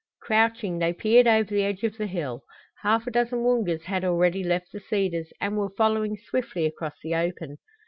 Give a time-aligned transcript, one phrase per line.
[0.19, 2.41] Crouching, they peered over the edge of the hill.
[2.81, 7.13] Half a dozen Woongas had already left the cedars and were following swiftly across the
[7.13, 7.59] open.